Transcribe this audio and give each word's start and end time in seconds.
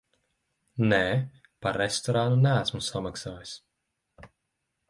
Nē, 0.93 1.01
par 1.67 1.79
restorānu 1.81 2.39
neesmu 2.47 2.83
samaksājis. 2.89 3.55